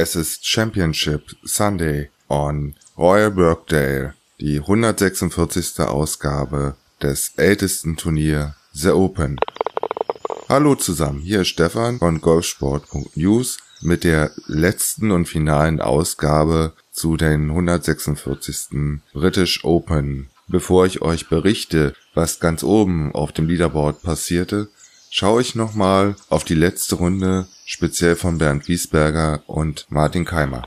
Es 0.00 0.14
ist 0.14 0.46
Championship 0.46 1.34
Sunday 1.42 2.08
on 2.28 2.76
Royal 2.96 3.32
Birkdale, 3.32 4.14
die 4.38 4.60
146. 4.60 5.80
Ausgabe 5.80 6.76
des 7.02 7.32
ältesten 7.36 7.96
Turnier 7.96 8.54
The 8.72 8.90
Open. 8.90 9.40
Hallo 10.48 10.76
zusammen, 10.76 11.18
hier 11.18 11.40
ist 11.40 11.48
Stefan 11.48 11.98
von 11.98 12.20
golfsport.news 12.20 13.58
mit 13.80 14.04
der 14.04 14.30
letzten 14.46 15.10
und 15.10 15.26
finalen 15.26 15.80
Ausgabe 15.80 16.74
zu 16.92 17.16
den 17.16 17.50
146. 17.50 19.00
British 19.12 19.64
Open. 19.64 20.30
Bevor 20.46 20.86
ich 20.86 21.02
euch 21.02 21.28
berichte, 21.28 21.92
was 22.14 22.38
ganz 22.38 22.62
oben 22.62 23.12
auf 23.16 23.32
dem 23.32 23.48
Leaderboard 23.48 24.00
passierte, 24.02 24.68
schaue 25.10 25.42
ich 25.42 25.54
nochmal 25.54 26.16
auf 26.28 26.44
die 26.44 26.54
letzte 26.54 26.96
Runde, 26.96 27.46
speziell 27.64 28.16
von 28.16 28.38
Bernd 28.38 28.68
Wiesberger 28.68 29.42
und 29.46 29.86
Martin 29.88 30.24
Keimer. 30.24 30.64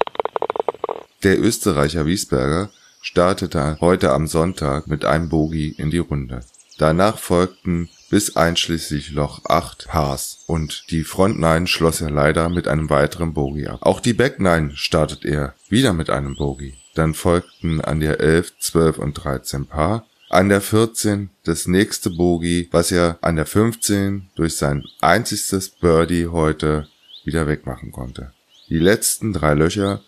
Der 1.23 1.39
Österreicher 1.39 2.05
Wiesberger 2.05 2.71
startete 3.01 3.77
heute 3.79 4.11
am 4.11 4.27
Sonntag 4.27 4.87
mit 4.87 5.05
einem 5.05 5.29
Bogie 5.29 5.75
in 5.77 5.91
die 5.91 5.99
Runde. 5.99 6.43
Danach 6.77 7.19
folgten 7.19 7.89
bis 8.09 8.35
einschließlich 8.35 9.11
Loch 9.11 9.45
8 9.45 9.87
Pars 9.87 10.43
und 10.47 10.85
die 10.89 11.03
Front 11.03 11.39
9 11.39 11.67
schloss 11.67 12.01
er 12.01 12.09
leider 12.09 12.49
mit 12.49 12.67
einem 12.67 12.89
weiteren 12.89 13.33
Bogie 13.33 13.67
ab. 13.67 13.79
Auch 13.83 13.99
die 13.99 14.13
Back 14.13 14.39
9 14.39 14.75
startet 14.75 15.23
er 15.23 15.53
wieder 15.69 15.93
mit 15.93 16.09
einem 16.09 16.35
Bogie. 16.35 16.75
Dann 16.95 17.13
folgten 17.13 17.81
an 17.81 17.99
der 17.99 18.19
11, 18.19 18.57
12 18.59 18.97
und 18.97 19.13
13 19.13 19.65
Paar 19.67 20.05
an 20.31 20.47
der 20.47 20.61
14 20.61 21.29
das 21.43 21.67
nächste 21.67 22.09
Bogey, 22.09 22.69
was 22.71 22.91
er 22.91 23.17
an 23.21 23.35
der 23.35 23.45
15 23.45 24.29
durch 24.35 24.55
sein 24.55 24.85
einziges 25.01 25.69
Birdie 25.69 26.27
heute 26.27 26.87
wieder 27.25 27.47
wegmachen 27.47 27.91
konnte. 27.91 28.31
Die 28.69 28.79
letzten 28.79 29.33
drei 29.33 29.53
Löcher 29.53 30.01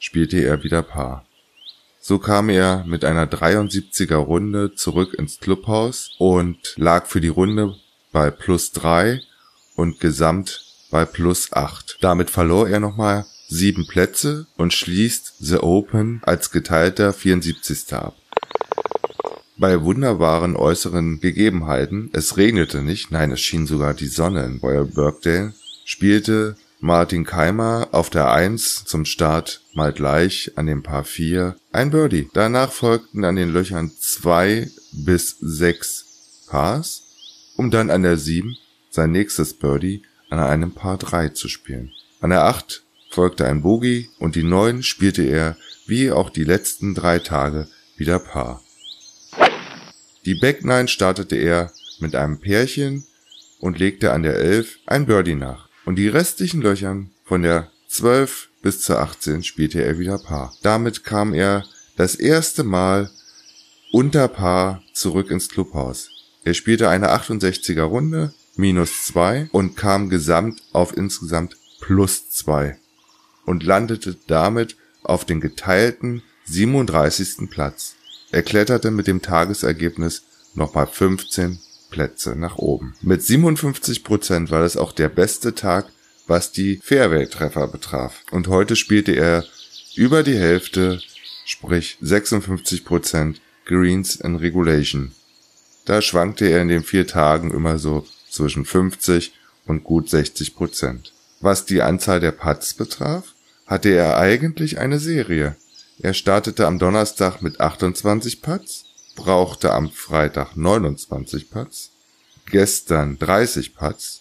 spielte 0.00 0.38
er 0.38 0.64
wieder 0.64 0.82
Paar. 0.82 1.24
So 2.00 2.18
kam 2.18 2.48
er 2.48 2.84
mit 2.86 3.04
einer 3.04 3.26
73er 3.26 4.16
Runde 4.16 4.74
zurück 4.74 5.14
ins 5.14 5.38
Clubhaus 5.38 6.10
und 6.18 6.74
lag 6.76 7.06
für 7.06 7.20
die 7.20 7.28
Runde 7.28 7.76
bei 8.10 8.32
plus 8.32 8.72
drei 8.72 9.20
und 9.76 10.00
gesamt 10.00 10.64
bei 10.90 11.04
plus 11.04 11.52
acht. 11.52 11.98
Damit 12.00 12.30
verlor 12.30 12.68
er 12.68 12.80
nochmal 12.80 13.26
sieben 13.48 13.86
Plätze 13.86 14.46
und 14.56 14.72
schließt 14.72 15.34
The 15.38 15.58
Open 15.58 16.20
als 16.24 16.50
geteilter 16.50 17.12
74. 17.12 17.92
ab 17.92 18.16
bei 19.58 19.82
wunderbaren 19.82 20.56
äußeren 20.56 21.20
Gegebenheiten, 21.20 22.10
es 22.12 22.36
regnete 22.36 22.82
nicht, 22.82 23.10
nein, 23.10 23.32
es 23.32 23.40
schien 23.40 23.66
sogar 23.66 23.94
die 23.94 24.06
Sonne 24.06 24.44
in 24.44 24.58
Royal 24.58 24.86
Birkdale, 24.86 25.52
spielte 25.84 26.56
Martin 26.80 27.24
Keimer 27.24 27.88
auf 27.90 28.08
der 28.08 28.30
1 28.30 28.84
zum 28.84 29.04
Start 29.04 29.62
mal 29.74 29.92
gleich 29.92 30.52
an 30.54 30.66
dem 30.66 30.84
Paar 30.84 31.02
4 31.02 31.56
ein 31.72 31.90
Birdie. 31.90 32.28
Danach 32.32 32.70
folgten 32.70 33.24
an 33.24 33.34
den 33.34 33.52
Löchern 33.52 33.90
2 33.98 34.70
bis 34.92 35.36
6 35.40 36.44
Pars, 36.48 37.02
um 37.56 37.72
dann 37.72 37.90
an 37.90 38.02
der 38.02 38.16
7 38.16 38.56
sein 38.90 39.10
nächstes 39.10 39.54
Birdie 39.54 40.02
an 40.30 40.38
einem 40.38 40.72
Paar 40.72 40.98
3 40.98 41.30
zu 41.30 41.48
spielen. 41.48 41.90
An 42.20 42.30
der 42.30 42.44
8 42.44 42.84
folgte 43.10 43.46
ein 43.46 43.62
Bogey 43.62 44.08
und 44.20 44.36
die 44.36 44.44
9 44.44 44.84
spielte 44.84 45.22
er 45.22 45.56
wie 45.86 46.12
auch 46.12 46.30
die 46.30 46.44
letzten 46.44 46.94
drei 46.94 47.18
Tage 47.18 47.66
wieder 47.96 48.20
Paar. 48.20 48.62
Die 50.28 50.34
Back 50.34 50.62
Nine 50.62 50.88
startete 50.88 51.36
er 51.36 51.72
mit 52.00 52.14
einem 52.14 52.38
Pärchen 52.38 53.06
und 53.60 53.78
legte 53.78 54.12
an 54.12 54.22
der 54.22 54.34
11 54.34 54.76
ein 54.84 55.06
Birdie 55.06 55.34
nach. 55.34 55.70
Und 55.86 55.96
die 55.96 56.08
restlichen 56.08 56.60
Löchern 56.60 57.12
von 57.24 57.40
der 57.40 57.70
12 57.88 58.50
bis 58.60 58.82
zur 58.82 58.98
18 58.98 59.42
spielte 59.42 59.82
er 59.82 59.98
wieder 59.98 60.18
Paar. 60.18 60.54
Damit 60.60 61.02
kam 61.02 61.32
er 61.32 61.64
das 61.96 62.14
erste 62.14 62.62
Mal 62.62 63.10
unter 63.90 64.28
Paar 64.28 64.82
zurück 64.92 65.30
ins 65.30 65.48
Clubhaus. 65.48 66.10
Er 66.44 66.52
spielte 66.52 66.90
eine 66.90 67.08
68er 67.08 67.84
Runde, 67.84 68.34
minus 68.54 69.04
2 69.06 69.48
und 69.52 69.76
kam 69.78 70.10
gesamt 70.10 70.60
auf 70.74 70.94
insgesamt 70.94 71.56
plus 71.80 72.28
2 72.28 72.76
und 73.46 73.62
landete 73.62 74.18
damit 74.26 74.76
auf 75.04 75.24
den 75.24 75.40
geteilten 75.40 76.22
37. 76.44 77.48
Platz. 77.48 77.94
Er 78.30 78.42
kletterte 78.42 78.90
mit 78.90 79.06
dem 79.06 79.22
Tagesergebnis 79.22 80.22
nochmal 80.54 80.86
15 80.86 81.58
Plätze 81.90 82.36
nach 82.36 82.56
oben. 82.56 82.94
Mit 83.00 83.22
57 83.22 84.04
Prozent 84.04 84.50
war 84.50 84.60
das 84.60 84.76
auch 84.76 84.92
der 84.92 85.08
beste 85.08 85.54
Tag, 85.54 85.86
was 86.26 86.52
die 86.52 86.80
Fairway-Treffer 86.82 87.68
betraf. 87.68 88.22
Und 88.30 88.48
heute 88.48 88.76
spielte 88.76 89.12
er 89.12 89.44
über 89.94 90.22
die 90.22 90.36
Hälfte, 90.36 91.00
sprich 91.46 91.96
56 92.02 92.84
Prozent 92.84 93.40
Greens 93.64 94.16
in 94.16 94.36
Regulation. 94.36 95.12
Da 95.86 96.02
schwankte 96.02 96.46
er 96.46 96.60
in 96.60 96.68
den 96.68 96.82
vier 96.82 97.06
Tagen 97.06 97.50
immer 97.50 97.78
so 97.78 98.06
zwischen 98.28 98.66
50 98.66 99.32
und 99.66 99.84
gut 99.84 100.10
60 100.10 100.54
Prozent. 100.54 101.14
Was 101.40 101.64
die 101.64 101.80
Anzahl 101.80 102.20
der 102.20 102.32
Putts 102.32 102.74
betraf, 102.74 103.34
hatte 103.66 103.88
er 103.90 104.18
eigentlich 104.18 104.78
eine 104.78 104.98
Serie. 104.98 105.56
Er 106.00 106.14
startete 106.14 106.66
am 106.66 106.78
Donnerstag 106.78 107.42
mit 107.42 107.60
28 107.60 108.40
Putts, 108.40 108.84
brauchte 109.16 109.72
am 109.72 109.90
Freitag 109.90 110.54
29 110.56 111.50
Putts, 111.50 111.90
gestern 112.46 113.18
30 113.18 113.74
Putts 113.74 114.20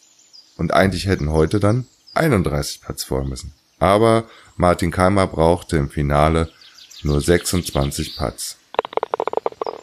und 0.57 0.73
eigentlich 0.73 1.05
hätten 1.05 1.31
heute 1.31 1.59
dann 1.59 1.85
31 2.15 2.81
Putts 2.81 3.03
vor 3.03 3.25
müssen. 3.25 3.53
Aber 3.77 4.27
Martin 4.55 4.89
Keimer 4.89 5.27
brauchte 5.27 5.77
im 5.77 5.91
Finale 5.91 6.51
nur 7.03 7.21
26 7.21 8.17
Putts. 8.17 8.57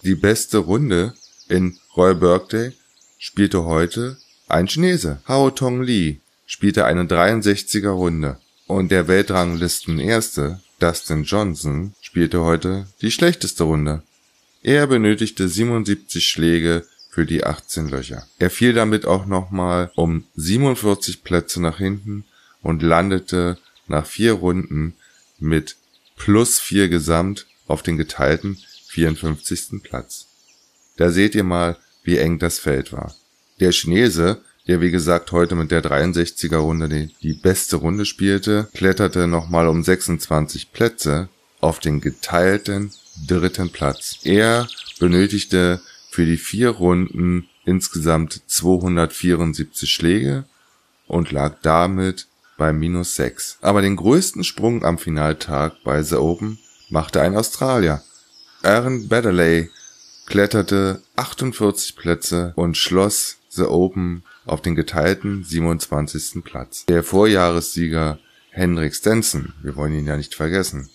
Die 0.02 0.16
beste 0.16 0.58
Runde 0.58 1.14
in 1.48 1.78
Royal 1.96 2.16
Birkday 2.16 2.72
spielte 3.18 3.66
heute 3.66 4.16
ein 4.48 4.66
Chinese. 4.66 5.20
Hao 5.28 5.50
Tong 5.50 5.80
Li 5.80 6.20
spielte 6.44 6.86
eine 6.86 7.04
63er 7.04 7.90
Runde 7.90 8.40
und 8.66 8.90
der 8.90 9.06
Weltranglistenerste 9.06 10.60
Dustin 10.84 11.24
Johnson 11.24 11.94
spielte 12.02 12.42
heute 12.42 12.86
die 13.00 13.10
schlechteste 13.10 13.64
Runde. 13.64 14.02
Er 14.62 14.86
benötigte 14.86 15.48
77 15.48 16.28
Schläge 16.28 16.86
für 17.08 17.24
die 17.24 17.42
18 17.42 17.88
Löcher. 17.88 18.26
Er 18.38 18.50
fiel 18.50 18.74
damit 18.74 19.06
auch 19.06 19.24
nochmal 19.24 19.90
um 19.94 20.26
47 20.36 21.24
Plätze 21.24 21.62
nach 21.62 21.78
hinten 21.78 22.26
und 22.60 22.82
landete 22.82 23.56
nach 23.88 24.04
vier 24.04 24.34
Runden 24.34 24.92
mit 25.38 25.76
plus 26.16 26.60
vier 26.60 26.90
Gesamt 26.90 27.46
auf 27.66 27.82
den 27.82 27.96
geteilten 27.96 28.58
54. 28.88 29.82
Platz. 29.82 30.26
Da 30.98 31.10
seht 31.10 31.34
ihr 31.34 31.44
mal, 31.44 31.78
wie 32.02 32.18
eng 32.18 32.38
das 32.38 32.58
Feld 32.58 32.92
war. 32.92 33.14
Der 33.58 33.72
Chinese, 33.72 34.42
der 34.66 34.80
wie 34.80 34.90
gesagt 34.90 35.32
heute 35.32 35.54
mit 35.54 35.70
der 35.70 35.82
63er 35.82 36.56
Runde 36.56 36.88
die, 36.88 37.14
die 37.22 37.34
beste 37.34 37.76
Runde 37.76 38.06
spielte, 38.06 38.68
kletterte 38.74 39.26
nochmal 39.26 39.68
um 39.68 39.82
26 39.82 40.72
Plätze 40.72 41.28
auf 41.60 41.80
den 41.80 42.00
geteilten 42.00 42.92
dritten 43.26 43.70
Platz. 43.70 44.18
Er 44.24 44.68
benötigte 44.98 45.80
für 46.10 46.24
die 46.24 46.36
vier 46.36 46.70
Runden 46.70 47.48
insgesamt 47.64 48.42
274 48.46 49.90
Schläge 49.90 50.44
und 51.06 51.32
lag 51.32 51.56
damit 51.62 52.26
bei 52.56 52.72
minus 52.72 53.16
6. 53.16 53.58
Aber 53.60 53.82
den 53.82 53.96
größten 53.96 54.44
Sprung 54.44 54.84
am 54.84 54.98
Finaltag 54.98 55.74
bei 55.84 56.02
The 56.02 56.16
Open 56.16 56.58
machte 56.88 57.20
ein 57.20 57.36
Australier. 57.36 58.02
Aaron 58.62 59.08
Baddeley 59.08 59.70
kletterte 60.26 61.02
48 61.16 61.96
Plätze 61.96 62.52
und 62.56 62.76
schloss 62.76 63.38
The 63.54 63.64
Open 63.64 64.22
auf 64.44 64.60
den 64.60 64.74
geteilten 64.74 65.44
27. 65.44 66.44
Platz. 66.44 66.84
Der 66.86 67.02
Vorjahressieger 67.02 68.18
Henrik 68.50 68.94
Stenson, 68.94 69.52
wir 69.62 69.76
wollen 69.76 69.94
ihn 69.94 70.06
ja 70.06 70.16
nicht 70.16 70.34
vergessen, 70.34 70.88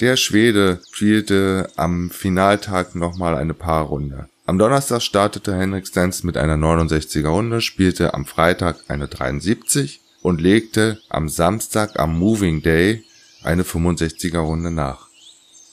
der 0.00 0.16
Schwede 0.16 0.80
spielte 0.90 1.70
am 1.76 2.10
Finaltag 2.10 2.94
nochmal 2.94 3.36
eine 3.36 3.54
Paarrunde. 3.54 4.28
Am 4.46 4.58
Donnerstag 4.58 5.02
startete 5.02 5.56
Henrik 5.56 5.86
Stenz 5.86 6.22
mit 6.22 6.36
einer 6.36 6.56
69er 6.56 7.28
Runde, 7.28 7.60
spielte 7.60 8.12
am 8.12 8.26
Freitag 8.26 8.76
eine 8.88 9.08
73 9.08 10.00
und 10.20 10.40
legte 10.40 10.98
am 11.08 11.28
Samstag 11.28 11.98
am 11.98 12.18
Moving 12.18 12.62
Day 12.62 13.04
eine 13.42 13.62
65er 13.62 14.38
Runde 14.38 14.70
nach. 14.70 15.08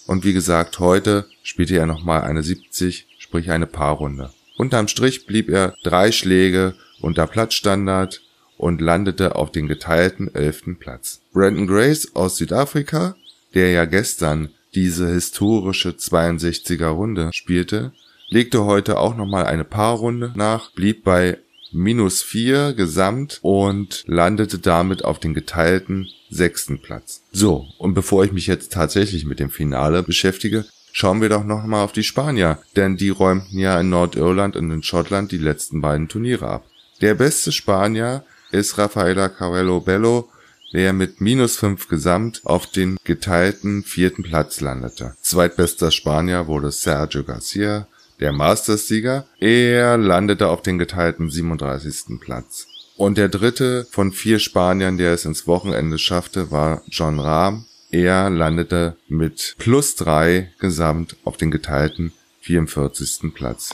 Und 0.07 0.23
wie 0.23 0.33
gesagt, 0.33 0.79
heute 0.79 1.25
spielte 1.41 1.77
er 1.77 1.85
nochmal 1.85 2.21
eine 2.21 2.43
70, 2.43 3.07
sprich 3.17 3.49
eine 3.49 3.65
Paarrunde. 3.65 4.31
Unterm 4.57 4.87
Strich 4.87 5.25
blieb 5.25 5.49
er 5.49 5.75
drei 5.83 6.11
Schläge 6.11 6.75
unter 6.99 7.27
Platzstandard 7.27 8.21
und 8.57 8.81
landete 8.81 9.35
auf 9.35 9.51
den 9.51 9.67
geteilten 9.67 10.33
elften 10.35 10.77
Platz. 10.77 11.21
Brandon 11.33 11.67
Grace 11.67 12.15
aus 12.15 12.37
Südafrika 12.37 13.15
der 13.53 13.71
ja 13.71 13.85
gestern 13.85 14.49
diese 14.73 15.09
historische 15.09 15.89
62er 15.89 16.87
Runde 16.87 17.29
spielte, 17.33 17.91
legte 18.29 18.63
heute 18.63 18.97
auch 18.97 19.15
nochmal 19.15 19.45
eine 19.45 19.65
Paarrunde 19.65 20.31
nach, 20.35 20.71
blieb 20.71 21.03
bei 21.03 21.37
minus 21.73 22.21
vier 22.21 22.73
gesamt 22.73 23.39
und 23.41 24.03
landete 24.07 24.59
damit 24.59 25.03
auf 25.05 25.19
den 25.19 25.33
geteilten 25.33 26.09
sechsten 26.29 26.81
Platz. 26.81 27.23
So, 27.31 27.67
und 27.77 27.93
bevor 27.93 28.23
ich 28.23 28.31
mich 28.31 28.47
jetzt 28.47 28.71
tatsächlich 28.73 29.25
mit 29.25 29.39
dem 29.39 29.49
Finale 29.49 30.03
beschäftige, 30.03 30.65
schauen 30.91 31.21
wir 31.21 31.29
doch 31.29 31.43
nochmal 31.43 31.83
auf 31.83 31.91
die 31.91 32.03
Spanier, 32.03 32.59
denn 32.75 32.97
die 32.97 33.09
räumten 33.09 33.57
ja 33.57 33.79
in 33.79 33.89
Nordirland 33.89 34.55
und 34.55 34.71
in 34.71 34.83
Schottland 34.83 35.31
die 35.31 35.37
letzten 35.37 35.81
beiden 35.81 36.07
Turniere 36.07 36.47
ab. 36.47 36.65
Der 37.01 37.15
beste 37.15 37.51
Spanier 37.51 38.23
ist 38.51 38.77
Rafaela 38.77 39.29
Carrello 39.29 39.79
Bello, 39.79 40.29
der 40.73 40.93
mit 40.93 41.19
minus 41.19 41.57
fünf 41.57 41.87
gesamt 41.87 42.41
auf 42.43 42.67
den 42.67 42.97
geteilten 43.03 43.83
vierten 43.83 44.23
Platz 44.23 44.61
landete. 44.61 45.15
Zweitbester 45.21 45.91
Spanier 45.91 46.47
wurde 46.47 46.71
Sergio 46.71 47.23
Garcia, 47.23 47.87
der 48.19 48.31
Masters-Sieger. 48.31 49.25
Er 49.39 49.97
landete 49.97 50.47
auf 50.47 50.61
den 50.61 50.77
geteilten 50.77 51.29
37. 51.29 52.19
Platz. 52.19 52.67
Und 52.95 53.17
der 53.17 53.29
dritte 53.29 53.87
von 53.89 54.11
vier 54.11 54.39
Spaniern, 54.39 54.97
der 54.97 55.13
es 55.13 55.25
ins 55.25 55.47
Wochenende 55.47 55.97
schaffte, 55.97 56.51
war 56.51 56.83
John 56.87 57.19
Rahm. 57.19 57.65
Er 57.93 58.29
landete 58.29 58.95
mit 59.09 59.55
plus 59.57 59.95
drei 59.95 60.53
gesamt 60.59 61.17
auf 61.25 61.35
den 61.35 61.51
geteilten 61.51 62.13
44. 62.39 63.33
Platz. 63.33 63.73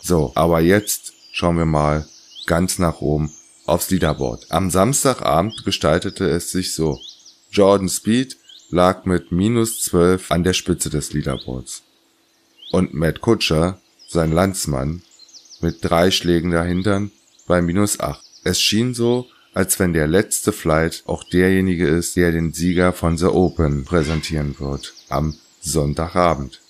So, 0.00 0.32
aber 0.34 0.60
jetzt 0.60 1.12
schauen 1.30 1.58
wir 1.58 1.66
mal 1.66 2.08
ganz 2.46 2.78
nach 2.78 3.02
oben 3.02 3.30
aufs 3.66 3.90
Leaderboard. 3.90 4.46
Am 4.50 4.70
Samstagabend 4.70 5.62
gestaltete 5.66 6.26
es 6.26 6.52
sich 6.52 6.74
so. 6.74 6.98
Jordan 7.50 7.90
Speed 7.90 8.38
lag 8.70 9.04
mit 9.04 9.30
minus 9.30 9.82
12 9.82 10.30
an 10.30 10.42
der 10.42 10.54
Spitze 10.54 10.88
des 10.88 11.12
Leaderboards. 11.12 11.82
Und 12.70 12.94
Matt 12.94 13.20
Kutscher, 13.20 13.78
sein 14.08 14.32
Landsmann, 14.32 15.02
mit 15.60 15.78
drei 15.82 16.10
Schlägen 16.10 16.50
dahinter 16.50 17.08
bei 17.46 17.60
minus 17.60 18.00
8. 18.00 18.24
Es 18.44 18.58
schien 18.58 18.94
so, 18.94 19.26
als 19.54 19.78
wenn 19.78 19.92
der 19.92 20.06
letzte 20.06 20.52
Flight 20.52 21.02
auch 21.06 21.24
derjenige 21.24 21.86
ist, 21.86 22.16
der 22.16 22.32
den 22.32 22.52
Sieger 22.52 22.92
von 22.92 23.18
The 23.18 23.26
Open 23.26 23.84
präsentieren 23.84 24.56
wird 24.58 24.94
am 25.08 25.36
Sonntagabend. 25.60 26.60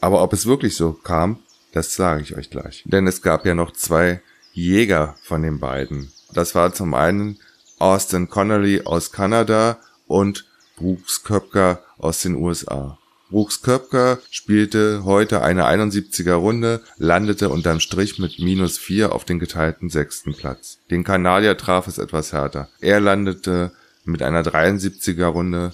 Aber 0.00 0.22
ob 0.22 0.32
es 0.32 0.46
wirklich 0.46 0.76
so 0.76 0.92
kam, 0.92 1.40
das 1.72 1.94
sage 1.94 2.22
ich 2.22 2.36
euch 2.36 2.50
gleich. 2.50 2.82
Denn 2.86 3.06
es 3.06 3.22
gab 3.22 3.44
ja 3.44 3.54
noch 3.54 3.72
zwei 3.72 4.22
Jäger 4.52 5.16
von 5.22 5.42
den 5.42 5.60
beiden. 5.60 6.10
Das 6.32 6.54
war 6.54 6.72
zum 6.72 6.94
einen 6.94 7.38
Austin 7.78 8.28
Connolly 8.28 8.82
aus 8.84 9.12
Kanada 9.12 9.78
und 10.06 10.46
Brooks 10.76 11.22
Köpker 11.22 11.82
aus 11.98 12.22
den 12.22 12.34
USA. 12.34 12.98
Brooks 13.30 13.62
Köpker 13.62 14.18
spielte 14.30 15.04
heute 15.04 15.42
eine 15.42 15.66
71er 15.66 16.34
Runde, 16.34 16.82
landete 16.98 17.48
unterm 17.48 17.78
Strich 17.78 18.18
mit 18.18 18.40
minus 18.40 18.76
4 18.76 19.12
auf 19.12 19.24
den 19.24 19.38
geteilten 19.38 19.88
sechsten 19.88 20.34
Platz. 20.34 20.78
Den 20.90 21.04
Kanadier 21.04 21.56
traf 21.56 21.86
es 21.86 21.98
etwas 21.98 22.32
härter. 22.32 22.68
Er 22.80 23.00
landete 23.00 23.72
mit 24.04 24.22
einer 24.22 24.42
73er 24.42 25.26
Runde 25.26 25.72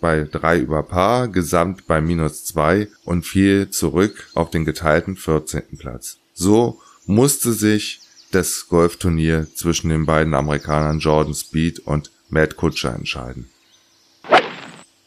bei 0.00 0.24
3 0.24 0.58
über 0.58 0.82
Paar, 0.82 1.28
gesamt 1.28 1.86
bei 1.86 2.00
minus 2.00 2.44
2 2.46 2.88
und 3.04 3.24
fiel 3.24 3.70
zurück 3.70 4.28
auf 4.34 4.50
den 4.50 4.64
geteilten 4.64 5.16
14. 5.16 5.78
Platz. 5.78 6.18
So 6.34 6.80
musste 7.06 7.52
sich 7.52 8.00
das 8.32 8.66
Golfturnier 8.68 9.46
zwischen 9.54 9.90
den 9.90 10.06
beiden 10.06 10.34
Amerikanern 10.34 10.98
Jordan 10.98 11.34
Speed 11.34 11.78
und 11.80 12.10
Matt 12.28 12.56
Kutscher 12.56 12.94
entscheiden. 12.94 13.48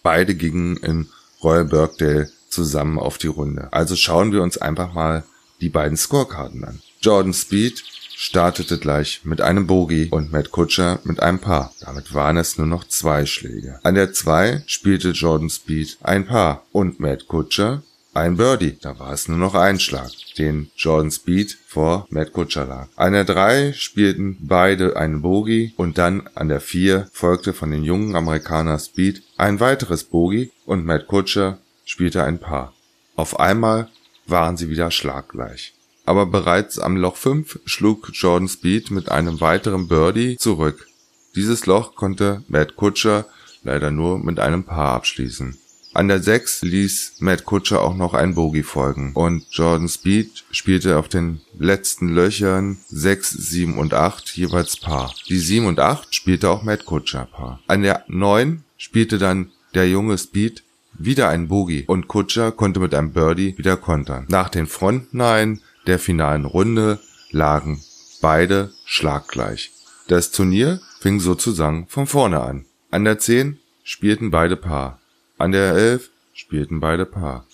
Beide 0.02 0.34
gingen 0.34 0.78
in 0.78 1.10
Royal 1.44 1.66
Birkdale 1.66 2.30
zusammen 2.50 3.00
auf 3.00 3.18
die 3.18 3.28
Runde. 3.28 3.70
Also 3.72 3.96
schauen 3.96 4.32
wir 4.32 4.42
uns 4.42 4.58
einfach 4.58 4.94
mal 4.94 5.24
die 5.62 5.70
beiden 5.70 5.98
Scorekarten 5.98 6.64
an. 6.64 6.82
Jordan 7.02 7.34
Speed 7.34 7.84
startete 8.16 8.78
gleich 8.78 9.22
mit 9.24 9.40
einem 9.40 9.66
Bogey 9.66 10.10
und 10.12 10.32
Matt 10.32 10.52
Kutscher 10.52 11.00
mit 11.06 11.22
einem 11.22 11.40
Paar. 11.40 11.74
Damit 11.80 12.14
waren 12.14 12.36
es 12.36 12.58
nur 12.58 12.68
noch 12.68 12.86
zwei 12.86 13.26
Schläge. 13.26 13.80
An 13.84 13.96
der 13.96 14.12
2 14.12 14.64
spielte 14.66 15.12
Jordan 15.12 15.50
Speed 15.50 15.98
ein 16.02 16.26
Paar 16.26 16.66
und 16.74 17.00
Matt 17.00 17.28
Kutscher 17.28 17.82
ein 18.14 18.38
Birdie. 18.38 18.78
Da 18.82 19.00
war 19.00 19.12
es 19.12 19.28
nur 19.28 19.38
noch 19.38 19.56
ein 19.56 19.80
Schlag, 19.80 20.10
den 20.38 20.72
Jordan 20.76 21.12
Speed 21.12 21.58
vor 21.68 22.08
Matt 22.10 22.34
Kutscher 22.34 22.66
lag. 22.66 22.88
An 22.96 23.14
der 23.14 23.26
3 23.26 23.74
spielten 23.74 24.38
beide 24.42 24.98
einen 24.98 25.22
Bogey 25.22 25.74
und 25.78 25.98
dann 25.98 26.28
an 26.36 26.50
der 26.50 26.62
4 26.62 27.10
folgte 27.12 27.54
von 27.54 27.72
den 27.72 27.84
jungen 27.84 28.16
Amerikaner 28.16 28.80
Speed 28.80 29.24
ein 29.38 29.60
weiteres 29.60 30.04
Bogey 30.04 30.52
und 30.66 30.86
Matt 30.86 31.08
Kutscher 31.08 31.60
spielte 31.86 32.24
ein 32.24 32.40
Paar. 32.40 32.74
Auf 33.16 33.40
einmal 33.40 33.90
waren 34.28 34.58
sie 34.58 34.70
wieder 34.70 34.92
schlaggleich. 34.92 35.74
Aber 36.06 36.26
bereits 36.26 36.80
am 36.80 36.98
Loch 36.98 37.16
5 37.16 37.60
schlug 37.66 38.10
Jordan 38.14 38.48
Speed 38.48 38.92
mit 38.92 39.12
einem 39.12 39.42
weiteren 39.42 39.88
Birdie 39.88 40.38
zurück. 40.38 40.88
Dieses 41.36 41.66
Loch 41.68 41.96
konnte 41.96 42.44
Matt 42.48 42.76
Kutscher 42.76 43.26
leider 43.64 43.92
nur 43.92 44.18
mit 44.18 44.40
einem 44.40 44.64
Paar 44.64 44.96
abschließen. 44.96 45.58
An 46.00 46.08
der 46.08 46.24
6 46.24 46.62
ließ 46.62 47.16
Matt 47.20 47.44
Kutscher 47.44 47.82
auch 47.82 47.94
noch 47.94 48.14
ein 48.14 48.34
Bogey 48.34 48.64
folgen 48.64 49.12
und 49.16 49.46
Jordan 49.52 49.90
Speed 49.90 50.46
spielte 50.50 50.98
auf 50.98 51.10
den 51.10 51.42
letzten 51.58 52.08
Löchern 52.08 52.78
6, 52.88 53.32
7 53.32 53.78
und 53.78 53.94
8 53.94 54.30
jeweils 54.30 54.78
Paar. 54.78 55.14
Die 55.28 55.38
7 55.38 55.66
und 55.66 55.82
8 55.82 56.16
spielte 56.16 56.52
auch 56.52 56.64
Matt 56.64 56.86
Kutscher 56.86 57.26
Paar. 57.26 57.60
An 57.68 57.82
der 57.82 58.06
9 58.08 58.64
spielte 58.78 59.18
dann 59.18 59.52
der 59.74 59.90
junge 59.90 60.18
Speed 60.18 60.64
wieder 60.94 61.28
ein 61.28 61.50
Bogey 61.50 61.84
und 61.88 62.08
Kutscher 62.08 62.54
konnte 62.54 62.80
mit 62.80 62.96
einem 62.96 63.12
Birdie 63.12 63.58
wieder 63.58 63.76
kontern. 63.76 64.26
Nach 64.30 64.48
den 64.48 64.68
Front 64.68 65.14
9 65.14 65.60
der 65.86 66.00
finalen 66.00 66.46
Runde 66.46 67.02
lagen 67.30 67.84
beide 68.22 68.72
schlaggleich. 68.86 69.74
Das 70.08 70.32
Turnier 70.32 70.80
fing 71.02 71.20
sozusagen 71.20 71.88
von 71.90 72.08
vorne 72.08 72.40
an. 72.40 72.64
An 72.90 73.04
der 73.04 73.20
10 73.20 73.60
spielten 73.84 74.32
beide 74.32 74.56
Paar. 74.56 74.99
An 75.40 75.54
der 75.54 75.74
Elf 75.74 76.10
spielten 76.34 76.82
beide 76.82 77.06
Paar. 77.06 77.46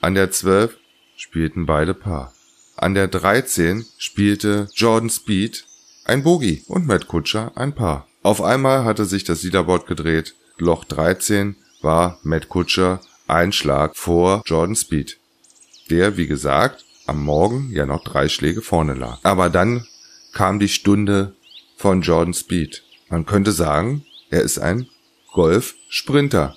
An 0.00 0.14
der 0.14 0.30
Zwölf 0.30 0.78
spielten 1.18 1.66
beide 1.66 1.92
Paar. 1.92 2.32
An 2.76 2.94
der 2.94 3.08
Dreizehn 3.08 3.84
spielte 3.98 4.68
Jordan 4.74 5.10
Speed 5.10 5.66
ein 6.06 6.22
Bogey 6.22 6.64
und 6.66 6.86
Matt 6.86 7.08
Kutscher 7.08 7.52
ein 7.54 7.74
Paar. 7.74 8.08
Auf 8.22 8.40
einmal 8.40 8.84
hatte 8.84 9.04
sich 9.04 9.24
das 9.24 9.42
Leaderboard 9.42 9.86
gedreht. 9.86 10.34
Loch 10.56 10.84
13 10.84 11.56
war 11.82 12.18
Matt 12.22 12.48
Kutscher 12.48 13.02
ein 13.26 13.52
Schlag 13.52 13.96
vor 13.96 14.42
Jordan 14.46 14.74
Speed, 14.74 15.18
der, 15.90 16.16
wie 16.16 16.28
gesagt, 16.28 16.86
am 17.04 17.22
Morgen 17.22 17.70
ja 17.70 17.84
noch 17.84 18.02
drei 18.02 18.30
Schläge 18.30 18.62
vorne 18.62 18.94
lag. 18.94 19.18
Aber 19.24 19.50
dann 19.50 19.86
kam 20.32 20.58
die 20.58 20.70
Stunde 20.70 21.36
von 21.76 22.00
Jordan 22.00 22.32
Speed. 22.32 22.82
Man 23.10 23.26
könnte 23.26 23.52
sagen, 23.52 24.06
er 24.30 24.40
ist 24.40 24.58
ein 24.58 24.88
Golf-Sprinter 25.32 26.56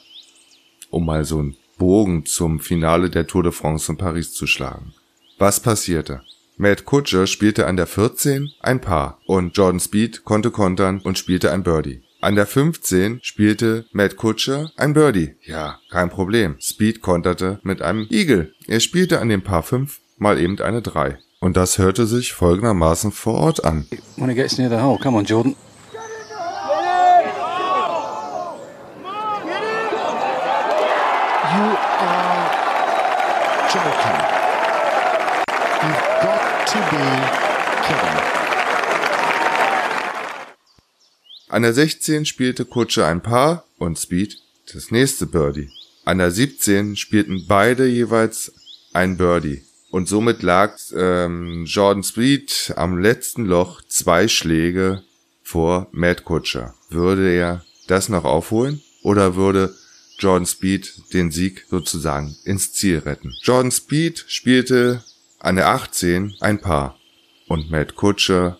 um 0.89 1.05
mal 1.05 1.25
so 1.25 1.39
einen 1.39 1.55
Bogen 1.77 2.25
zum 2.25 2.59
Finale 2.59 3.09
der 3.09 3.27
Tour 3.27 3.43
de 3.43 3.51
France 3.51 3.91
in 3.91 3.97
Paris 3.97 4.33
zu 4.33 4.47
schlagen. 4.47 4.93
Was 5.37 5.59
passierte? 5.59 6.21
Matt 6.57 6.83
Kutscher 6.83 7.25
spielte 7.25 7.67
an 7.67 7.77
der 7.77 7.87
14 7.87 8.51
ein 8.59 8.81
Paar 8.81 9.19
und 9.25 9.55
Jordan 9.55 9.79
Speed 9.79 10.25
konnte 10.25 10.51
kontern 10.51 10.99
und 10.99 11.17
spielte 11.17 11.51
ein 11.51 11.63
Birdie. 11.63 12.01
An 12.19 12.35
der 12.35 12.45
15 12.45 13.19
spielte 13.21 13.85
Matt 13.93 14.17
Kutscher 14.17 14.69
ein 14.75 14.93
Birdie. 14.93 15.35
Ja, 15.43 15.79
kein 15.89 16.09
Problem. 16.09 16.57
Speed 16.59 17.01
konterte 17.01 17.61
mit 17.63 17.81
einem 17.81 18.07
Eagle. 18.09 18.53
Er 18.67 18.81
spielte 18.81 19.21
an 19.21 19.29
dem 19.29 19.41
Paar 19.41 19.63
5 19.63 20.01
mal 20.17 20.37
eben 20.37 20.59
eine 20.59 20.81
3. 20.81 21.17
Und 21.39 21.55
das 21.55 21.77
hörte 21.77 22.05
sich 22.05 22.33
folgendermaßen 22.33 23.13
vor 23.13 23.35
Ort 23.35 23.63
an. 23.63 23.87
When 24.17 24.29
it 24.29 24.35
gets 24.35 24.57
near 24.57 24.69
the 24.69 24.83
hole, 24.83 24.99
come 25.01 25.17
on 25.17 25.23
Jordan. 25.23 25.55
An 41.49 41.63
der 41.63 41.73
16 41.73 42.27
spielte 42.27 42.63
Kutsche 42.63 43.07
ein 43.07 43.21
Paar 43.21 43.65
und 43.79 43.97
Speed 43.97 44.37
das 44.71 44.91
nächste 44.91 45.25
Birdie. 45.25 45.71
An 46.05 46.19
der 46.19 46.29
17 46.29 46.95
spielten 46.95 47.45
beide 47.47 47.87
jeweils 47.87 48.53
ein 48.93 49.17
Birdie. 49.17 49.63
Und 49.89 50.07
somit 50.07 50.43
lag 50.43 50.77
ähm, 50.95 51.65
Jordan 51.65 52.03
Speed 52.03 52.73
am 52.75 52.99
letzten 52.99 53.45
Loch 53.45 53.81
zwei 53.87 54.27
Schläge 54.27 55.01
vor 55.41 55.87
Matt 55.91 56.23
Kutscher. 56.23 56.75
Würde 56.91 57.31
er 57.31 57.65
das 57.87 58.09
noch 58.09 58.25
aufholen? 58.25 58.83
Oder 59.01 59.35
würde 59.35 59.73
Jordan 60.19 60.45
Speed 60.45 61.13
den 61.13 61.31
Sieg 61.31 61.65
sozusagen 61.67 62.35
ins 62.43 62.73
Ziel 62.73 62.99
retten. 62.99 63.33
Jordan 63.41 63.71
Speed 63.71 64.23
spielte 64.27 65.03
an 65.39 65.55
der 65.55 65.69
18 65.69 66.35
ein 66.41 66.61
Paar 66.61 66.99
und 67.47 67.71
Matt 67.71 67.95
Kutscher 67.95 68.59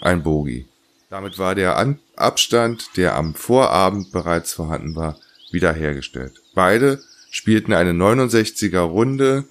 ein 0.00 0.24
Bogey. 0.24 0.66
Damit 1.10 1.38
war 1.38 1.54
der 1.54 1.76
An 1.76 2.00
Abstand, 2.16 2.96
der 2.96 3.16
am 3.16 3.34
Vorabend 3.34 4.12
bereits 4.12 4.52
vorhanden 4.52 4.94
war, 4.94 5.18
wiederhergestellt. 5.50 6.42
Beide 6.54 7.02
spielten 7.30 7.72
eine 7.72 7.92
69er 7.92 8.80
Runde 8.80 9.44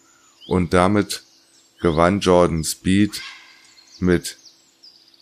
und 0.48 0.74
damit 0.74 1.24
gewann 1.82 2.20
Jordan 2.20 2.64
Speed 2.64 3.22
mit 4.00 4.38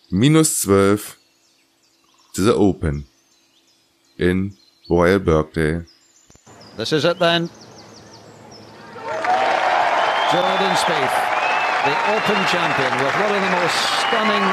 minus 0.10 0.62
12 0.62 1.18
The 2.34 2.52
Open 2.52 3.06
in 4.18 4.58
Royal 4.90 5.20
Birkdale. 5.20 5.86
This 6.78 6.92
is 6.92 7.04
it 7.04 7.20
then. 7.20 7.50
Jordan 10.32 10.76
Spieth, 10.78 11.12
the 11.84 11.96
Open 12.16 12.46
champion, 12.48 12.94
with 13.04 13.14
one 13.20 13.36
of 13.36 13.42
the 13.42 13.50
most 13.50 13.76
stunning 14.00 14.46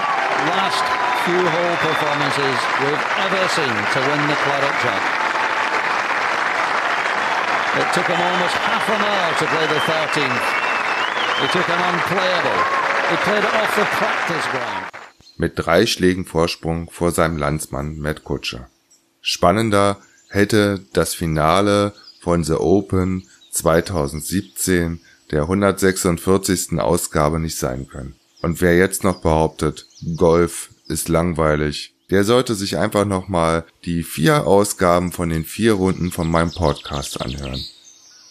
last 0.50 1.08
few 1.29 1.45
hole 1.45 1.77
performances 1.85 2.57
we've 2.81 3.07
ever 3.27 3.45
seen 3.57 3.77
to 3.93 3.99
win 4.09 4.21
the 4.33 4.39
Claret 4.45 4.77
Jug. 4.83 5.03
It 7.81 7.89
took 7.93 8.07
him 8.13 8.21
almost 8.29 8.57
half 8.69 8.87
an 8.97 9.01
hour 9.09 9.29
to 9.41 9.45
play 9.53 9.67
the 9.75 9.83
13th. 9.93 10.47
It 11.45 11.51
took 11.53 11.67
him 11.73 11.81
unplayable. 11.91 12.61
He 13.11 13.17
played 13.27 13.45
it 13.45 13.55
off 13.61 13.73
the 13.77 13.87
practice 14.01 14.47
ground. 14.53 14.87
Mit 15.37 15.53
drei 15.57 15.85
Schlägen 15.85 16.25
Vorsprung 16.25 16.89
vor 16.91 17.11
seinem 17.13 17.37
Landsmann 17.37 17.99
Matt 17.99 18.25
Kutscher. 18.25 18.71
Spannender 19.21 19.99
hätte 20.31 20.81
das 20.95 21.13
Finale 21.13 21.93
von 22.23 22.43
The 22.43 22.55
Open 22.55 23.29
2017 23.51 25.01
der 25.31 25.43
146. 25.43 26.79
Ausgabe 26.79 27.39
nicht 27.39 27.59
sein 27.59 27.87
können. 27.87 28.15
Und 28.41 28.63
wer 28.63 28.79
jetzt 28.79 29.05
noch 29.05 29.21
behauptet, 29.21 29.87
Golf 30.17 30.71
ist 30.88 31.09
langweilig, 31.09 31.95
der 32.11 32.25
sollte 32.25 32.54
sich 32.54 32.78
einfach 32.78 33.04
nochmal 33.04 33.64
die 33.85 34.02
vier 34.02 34.47
Ausgaben 34.47 35.12
von 35.12 35.28
den 35.28 35.45
vier 35.45 35.75
Runden 35.75 36.11
von 36.11 36.30
meinem 36.30 36.52
Podcast 36.52 37.21
anhören. 37.21 37.62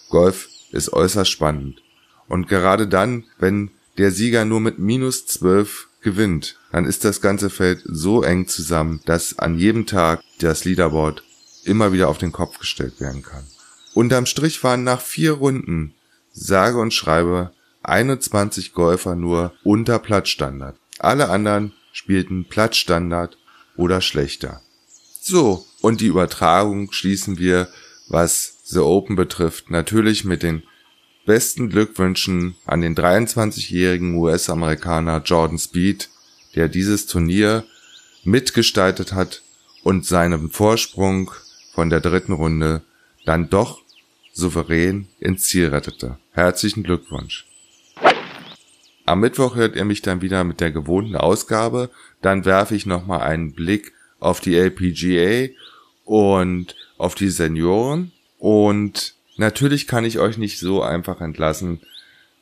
Golf 0.10 0.50
ist 0.72 0.92
äußerst 0.94 1.30
spannend. 1.30 1.82
Und 2.28 2.48
gerade 2.48 2.88
dann, 2.88 3.26
wenn 3.40 3.72
der 3.98 4.12
Sieger 4.12 4.46
nur 4.46 4.60
mit 4.60 4.80
minus 4.80 5.26
zwölf 5.28 5.88
gewinnt, 6.02 6.58
dann 6.72 6.86
ist 6.86 7.06
das 7.06 7.22
ganze 7.22 7.50
Feld 7.50 7.82
so 7.86 8.24
eng 8.24 8.48
zusammen, 8.48 9.02
dass 9.06 9.40
an 9.40 9.58
jedem 9.58 9.86
Tag 9.86 10.22
das 10.40 10.66
Leaderboard 10.66 11.24
immer 11.64 11.92
wieder 11.92 12.10
auf 12.10 12.18
den 12.18 12.32
Kopf 12.32 12.60
gestellt 12.60 13.00
werden 13.00 13.24
kann. 13.24 13.46
Unterm 13.94 14.26
Strich 14.26 14.64
waren 14.64 14.84
nach 14.84 15.02
vier 15.02 15.34
Runden 15.34 15.94
sage 16.32 16.78
und 16.80 16.94
schreibe 16.94 17.52
21 17.84 18.74
Golfer 18.74 19.16
nur 19.16 19.54
unter 19.64 20.00
Platzstandard. 20.00 20.78
Alle 21.00 21.30
anderen 21.30 21.74
spielten 21.98 22.46
Platzstandard 22.46 23.40
oder 23.76 24.02
schlechter. 24.02 24.62
So, 25.20 25.66
und 25.82 26.00
die 26.00 26.06
Übertragung 26.06 26.92
schließen 26.92 27.40
wir, 27.40 27.70
was 28.08 28.60
The 28.66 28.80
Open 28.80 29.16
betrifft, 29.16 29.72
natürlich 29.72 30.24
mit 30.24 30.44
den 30.44 30.62
besten 31.26 31.70
Glückwünschen 31.70 32.56
an 32.66 32.82
den 32.82 32.96
23-jährigen 32.96 34.16
US-Amerikaner 34.16 35.24
Jordan 35.26 35.58
Speed, 35.58 36.10
der 36.56 36.70
dieses 36.70 37.08
Turnier 37.08 37.66
mitgestaltet 38.24 39.14
hat 39.14 39.42
und 39.84 40.06
seinen 40.06 40.52
Vorsprung 40.52 41.32
von 41.74 41.90
der 41.90 42.00
dritten 42.00 42.34
Runde 42.34 42.84
dann 43.26 43.50
doch 43.50 43.82
souverän 44.34 45.08
ins 45.20 45.46
Ziel 45.46 45.70
rettete. 45.70 46.20
Herzlichen 46.32 46.84
Glückwunsch. 46.84 47.47
Am 49.08 49.22
Mittwoch 49.22 49.56
hört 49.56 49.78
ihr 49.78 49.86
mich 49.86 50.02
dann 50.02 50.22
wieder 50.22 50.44
mit 50.44 50.60
der 50.60 50.70
gewohnten 50.70 51.16
Ausgabe. 51.16 51.90
Dann 52.22 52.44
werfe 52.44 52.76
ich 52.76 52.86
nochmal 52.86 53.22
einen 53.22 53.54
Blick 53.54 53.94
auf 54.20 54.42
die 54.42 54.58
LPGA 54.58 55.48
und 56.04 56.76
auf 56.98 57.16
die 57.16 57.30
Senioren. 57.30 58.12
Und 58.38 59.16
natürlich 59.38 59.88
kann 59.88 60.04
ich 60.04 60.20
euch 60.20 60.38
nicht 60.38 60.60
so 60.60 60.82
einfach 60.82 61.22
entlassen, 61.22 61.80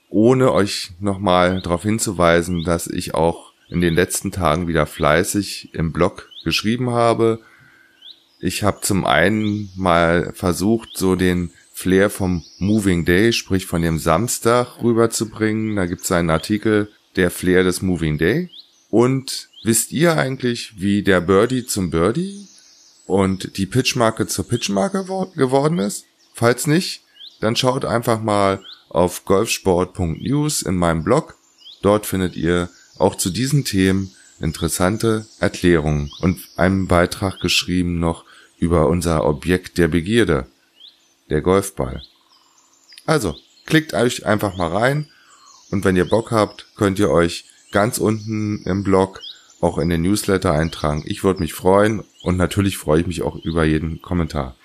ohne 0.09 0.51
euch 0.53 0.93
nochmal 0.99 1.61
darauf 1.61 1.83
hinzuweisen, 1.83 2.63
dass 2.63 2.87
ich 2.87 3.13
auch 3.13 3.53
in 3.69 3.79
den 3.79 3.93
letzten 3.93 4.31
Tagen 4.31 4.67
wieder 4.67 4.87
fleißig 4.87 5.69
im 5.73 5.93
Blog 5.93 6.29
geschrieben 6.43 6.89
habe. 6.89 7.41
Ich 8.39 8.63
habe 8.63 8.81
zum 8.81 9.05
einen 9.05 9.69
mal 9.75 10.33
versucht, 10.33 10.97
so 10.97 11.15
den 11.15 11.51
Flair 11.77 12.09
vom 12.09 12.45
Moving 12.57 13.03
Day, 13.03 13.33
sprich 13.33 13.65
von 13.65 13.81
dem 13.81 13.99
Samstag 13.99 14.81
rüberzubringen. 14.81 15.75
Da 15.75 15.85
gibt 15.85 16.03
es 16.03 16.11
einen 16.11 16.29
Artikel, 16.29 16.89
der 17.17 17.29
Flair 17.29 17.65
des 17.65 17.81
Moving 17.81 18.17
Day. 18.17 18.49
Und 18.89 19.49
wisst 19.61 19.91
ihr 19.91 20.15
eigentlich, 20.17 20.75
wie 20.77 21.03
der 21.03 21.19
Birdie 21.19 21.65
zum 21.65 21.89
Birdie 21.89 22.47
und 23.05 23.57
die 23.57 23.65
Pitchmarke 23.65 24.25
zur 24.25 24.47
Pitchmarke 24.47 25.03
geworden 25.35 25.79
ist? 25.79 26.05
Falls 26.33 26.65
nicht, 26.65 27.03
dann 27.41 27.57
schaut 27.57 27.83
einfach 27.83 28.21
mal 28.21 28.63
auf 28.87 29.25
golfsport.news 29.25 30.61
in 30.61 30.77
meinem 30.77 31.03
Blog. 31.03 31.35
Dort 31.81 32.05
findet 32.05 32.37
ihr 32.37 32.69
auch 32.97 33.15
zu 33.15 33.29
diesen 33.29 33.65
Themen 33.65 34.11
interessante 34.39 35.27
Erklärungen 35.41 36.09
und 36.21 36.39
einen 36.55 36.87
Beitrag 36.87 37.41
geschrieben 37.41 37.99
noch 37.99 38.23
über 38.57 38.87
unser 38.87 39.25
Objekt 39.25 39.77
der 39.77 39.89
Begierde 39.89 40.47
der 41.29 41.41
Golfball. 41.41 42.01
Also, 43.05 43.35
klickt 43.65 43.93
euch 43.93 44.25
einfach 44.25 44.55
mal 44.55 44.75
rein 44.75 45.09
und 45.71 45.83
wenn 45.85 45.95
ihr 45.95 46.05
Bock 46.05 46.31
habt, 46.31 46.67
könnt 46.75 46.99
ihr 46.99 47.09
euch 47.09 47.45
ganz 47.71 47.97
unten 47.97 48.63
im 48.63 48.83
Blog 48.83 49.21
auch 49.61 49.77
in 49.77 49.89
den 49.89 50.01
Newsletter 50.01 50.51
eintragen. 50.51 51.03
Ich 51.05 51.23
würde 51.23 51.39
mich 51.39 51.53
freuen 51.53 52.03
und 52.21 52.37
natürlich 52.37 52.77
freue 52.77 53.01
ich 53.01 53.07
mich 53.07 53.21
auch 53.21 53.35
über 53.35 53.63
jeden 53.63 54.01
Kommentar. 54.01 54.55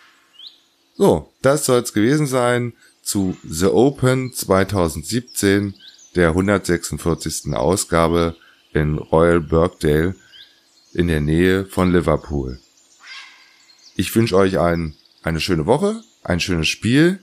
So, 0.96 1.32
das 1.42 1.64
soll 1.64 1.80
es 1.80 1.92
gewesen 1.92 2.26
sein 2.26 2.74
zu 3.02 3.36
The 3.42 3.66
Open 3.66 4.32
2017, 4.32 5.74
der 6.14 6.28
146. 6.28 7.54
Ausgabe 7.54 8.36
in 8.72 8.98
Royal 8.98 9.40
Birkdale 9.40 10.14
in 10.92 11.08
der 11.08 11.20
Nähe 11.20 11.64
von 11.64 11.92
Liverpool. 11.92 12.60
Ich 13.96 14.14
wünsche 14.14 14.36
euch 14.36 14.58
ein, 14.58 14.94
eine 15.22 15.40
schöne 15.40 15.66
Woche 15.66 16.02
ein 16.22 16.40
schönes 16.40 16.68
Spiel. 16.68 17.20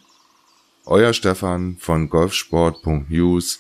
Euer 0.85 1.13
Stefan 1.13 1.77
von 1.79 2.09
golfsport.news, 2.09 3.59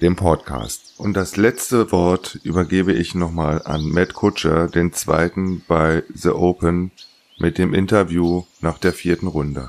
dem 0.00 0.14
Podcast. 0.16 0.94
Und 0.98 1.14
das 1.14 1.36
letzte 1.36 1.90
Wort 1.90 2.38
übergebe 2.44 2.92
ich 2.92 3.14
nochmal 3.14 3.62
an 3.64 3.88
Matt 3.88 4.14
Kutscher, 4.14 4.68
den 4.68 4.92
zweiten 4.92 5.64
bei 5.66 6.04
The 6.14 6.30
Open, 6.30 6.92
mit 7.38 7.58
dem 7.58 7.74
Interview 7.74 8.44
nach 8.60 8.78
der 8.78 8.92
vierten 8.92 9.26
Runde. 9.26 9.68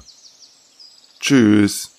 Tschüss. 1.20 1.96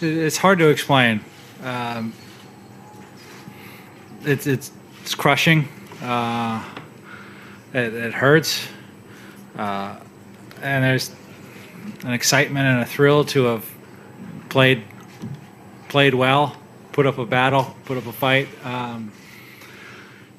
It's 0.00 0.42
hard 0.42 0.58
to 0.58 0.68
explain. 0.68 1.20
Um, 1.62 2.12
it's, 4.24 4.46
it's, 4.46 4.70
it's 5.02 5.14
crushing. 5.16 5.68
Uh, 6.02 6.60
it, 7.72 7.94
it 7.94 8.14
hurts. 8.14 8.68
Uh, 9.56 9.96
and 10.62 10.84
there's 10.84 11.10
an 12.04 12.12
excitement 12.12 12.66
and 12.66 12.80
a 12.80 12.86
thrill 12.86 13.24
to 13.24 13.44
have 13.44 13.70
played 14.48 14.82
played 15.88 16.14
well, 16.14 16.56
put 16.92 17.06
up 17.06 17.18
a 17.18 17.26
battle, 17.26 17.76
put 17.84 17.96
up 17.96 18.06
a 18.06 18.12
fight. 18.12 18.48
Um, 18.64 19.12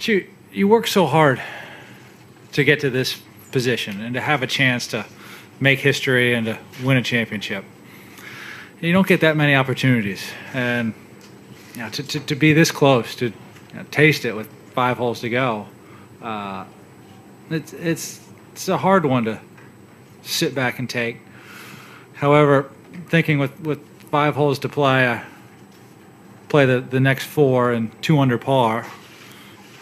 you 0.01 0.27
you 0.51 0.67
work 0.67 0.87
so 0.87 1.05
hard 1.05 1.41
to 2.53 2.63
get 2.63 2.79
to 2.81 2.89
this 2.89 3.21
position 3.51 4.01
and 4.01 4.13
to 4.13 4.21
have 4.21 4.43
a 4.43 4.47
chance 4.47 4.87
to 4.87 5.05
make 5.59 5.79
history 5.79 6.33
and 6.33 6.45
to 6.45 6.57
win 6.83 6.97
a 6.97 7.03
championship. 7.03 7.63
You 8.81 8.93
don't 8.93 9.07
get 9.07 9.21
that 9.21 9.35
many 9.35 9.55
opportunities, 9.55 10.23
and 10.53 10.93
you 11.73 11.81
know, 11.81 11.89
to, 11.89 12.03
to, 12.03 12.19
to 12.19 12.35
be 12.35 12.53
this 12.53 12.71
close 12.71 13.15
to 13.15 13.25
you 13.27 13.33
know, 13.73 13.83
taste 13.89 14.25
it 14.25 14.35
with 14.35 14.47
five 14.73 14.97
holes 14.97 15.21
to 15.21 15.29
go, 15.29 15.65
uh, 16.21 16.65
it's 17.49 17.73
it's 17.73 18.26
it's 18.57 18.67
a 18.67 18.77
hard 18.77 19.05
one 19.05 19.25
to 19.25 19.39
sit 20.23 20.55
back 20.55 20.79
and 20.79 20.89
take. 20.89 21.19
However, 22.15 22.71
thinking 23.05 23.37
with, 23.37 23.57
with 23.59 23.79
five 24.09 24.33
holes 24.33 24.57
to 24.59 24.67
play, 24.67 25.07
I 25.07 25.23
play 26.49 26.65
the, 26.65 26.81
the 26.81 26.99
next 26.99 27.25
four 27.25 27.71
and 27.71 27.91
two 28.01 28.17
under 28.17 28.39
par. 28.39 28.87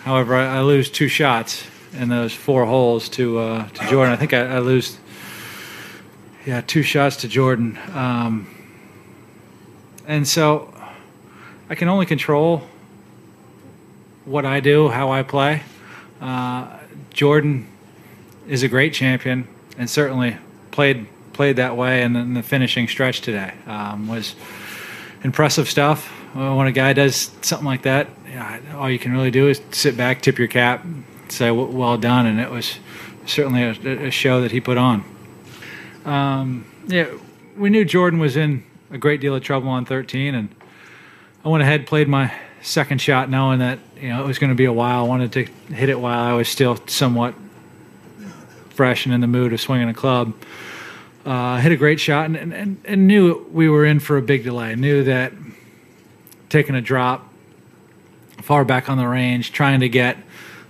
However, 0.04 0.36
I, 0.36 0.58
I 0.58 0.62
lose 0.62 0.90
two 0.90 1.08
shots 1.08 1.66
in 1.94 2.10
those 2.10 2.34
four 2.34 2.66
holes 2.66 3.08
to 3.12 3.40
uh, 3.40 3.66
to 3.70 3.88
Jordan. 3.88 4.12
I 4.12 4.18
think 4.18 4.34
I, 4.34 4.58
I, 4.58 4.60
lose, 4.60 5.00
yeah, 6.46 6.60
two 6.60 6.84
shots 6.84 7.16
to 7.22 7.30
Jordan. 7.30 7.80
Um, 7.94 8.46
and 10.06 10.28
so 10.28 10.74
I 11.70 11.76
can 11.76 11.88
only 11.88 12.06
control 12.06 12.62
what 14.26 14.46
I 14.46 14.60
do, 14.60 14.90
how 14.90 15.14
I 15.14 15.24
play. 15.24 15.64
Uh, 16.20 16.78
Jordan 17.12 17.70
is 18.48 18.64
a 18.64 18.68
great 18.68 18.94
champion 18.94 19.48
and 19.78 19.90
certainly 19.90 20.38
played 20.72 21.08
played 21.34 21.58
that 21.58 21.76
way. 21.76 22.02
And 22.02 22.16
then 22.16 22.34
the 22.34 22.44
finishing 22.44 22.88
stretch 22.88 23.22
today 23.22 23.54
um, 23.68 24.08
was 24.08 24.36
impressive 25.24 25.70
stuff. 25.70 26.08
When 26.34 26.68
a 26.68 26.72
guy 26.72 26.94
does 26.94 27.32
something 27.42 27.66
like 27.66 27.84
that, 27.84 28.10
all 28.74 28.90
you 28.90 29.00
can 29.00 29.14
really 29.14 29.32
do 29.32 29.48
is 29.48 29.62
sit 29.72 29.96
back, 29.96 30.22
tip 30.22 30.38
your 30.38 30.50
cap, 30.50 30.86
say 31.30 31.50
well 31.50 31.98
done, 31.98 32.26
and 32.26 32.40
it 32.40 32.52
was 32.52 32.78
certainly 33.26 33.64
a, 33.64 34.08
a 34.08 34.12
show 34.12 34.42
that 34.42 34.52
he 34.52 34.60
put 34.60 34.78
on. 34.78 35.04
Um, 36.04 36.66
yeah, 36.88 37.08
we 37.58 37.70
knew 37.70 37.86
Jordan 37.86 38.20
was 38.20 38.36
in 38.36 38.64
a 38.92 38.98
great 38.98 39.22
deal 39.22 39.34
of 39.34 39.44
trouble 39.44 39.70
on 39.70 39.86
13, 39.86 40.36
and 40.36 40.54
I 41.44 41.50
went 41.50 41.64
ahead, 41.64 41.88
played 41.88 42.08
my 42.08 42.34
second 42.62 43.00
shot, 43.00 43.30
knowing 43.30 43.60
that 43.60 43.80
you 44.00 44.10
know 44.10 44.24
it 44.24 44.28
was 44.28 44.40
going 44.40 44.50
to 44.50 44.56
be 44.56 44.66
a 44.66 44.74
while. 44.74 45.06
I 45.06 45.08
wanted 45.08 45.32
to 45.34 45.46
hit 45.74 45.90
it 45.90 46.00
while 46.00 46.20
I 46.20 46.34
was 46.34 46.50
still 46.50 46.78
somewhat 46.88 47.34
fresh 48.76 49.06
and 49.06 49.14
in 49.14 49.22
the 49.22 49.28
mood 49.28 49.54
of 49.54 49.62
swinging 49.62 49.90
a 49.90 49.94
club. 49.94 50.34
Uh, 51.26 51.58
hit 51.58 51.72
a 51.72 51.76
great 51.76 52.00
shot 52.00 52.26
and, 52.26 52.54
and, 52.54 52.78
and 52.86 53.08
knew 53.08 53.48
we 53.52 53.68
were 53.68 53.84
in 53.84 54.00
for 54.00 54.18
a 54.18 54.22
big 54.22 54.44
delay. 54.44 54.76
Knew 54.76 55.04
that 55.06 55.34
taking 56.50 56.76
a 56.76 56.82
drop 56.82 57.28
far 58.44 58.64
back 58.64 58.90
on 58.90 58.98
the 58.98 59.08
range, 59.08 59.52
trying 59.52 59.80
to 59.80 59.90
get 59.90 60.18